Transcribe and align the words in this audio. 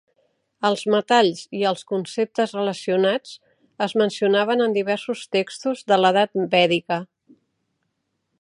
Els 0.69 0.83
metalls 0.93 1.41
i 1.57 1.61
els 1.71 1.85
conceptes 1.91 2.55
relacionats 2.57 3.35
es 3.89 3.95
mencionaven 4.03 4.67
en 4.67 4.75
diversos 4.79 5.25
textos 5.39 5.87
de 5.93 6.03
l'edat 6.03 6.45
vèdica. 6.57 7.03